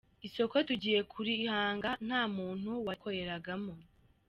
Isoko 0.27 0.55
tugiye 0.67 0.99
kurihanga 1.11 1.89
nta 2.05 2.21
muntu 2.35 2.71
warikoreragamo. 2.85 3.73